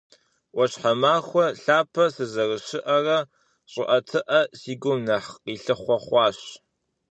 Ӏуащхьэмахуэ 0.53 1.45
лъапэ 1.61 2.05
сызэрыщыӏэрэ, 2.13 3.17
щӏыӏэтыӏэ 3.71 4.39
си 4.59 4.73
гум 4.81 4.99
нэхъ 5.07 5.31
къилъыхъуэ 5.43 5.97
хъуащ. 6.05 6.39